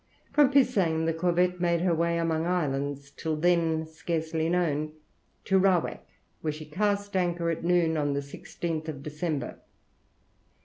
[0.33, 4.93] From Pisang the corvette made her way among islands, till then scarcely known,
[5.45, 5.99] to Rawak,
[6.41, 9.59] where she cast anchor at noon on the 16th of December.